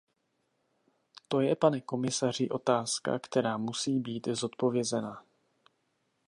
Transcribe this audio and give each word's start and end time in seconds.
To 1.27 1.41
je, 1.41 1.55
pane 1.55 1.81
komisaři, 1.81 2.49
otázka, 2.49 3.19
která 3.19 3.57
musí 3.57 3.99
být 3.99 4.27
zodpovězena. 4.27 5.25